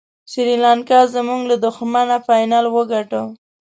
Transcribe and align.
سریلانکا 0.31 0.99
زموږ 1.15 1.41
له 1.49 1.55
دښمنه 1.65 2.15
فاینل 2.25 2.65
وګاټه. 2.75 3.21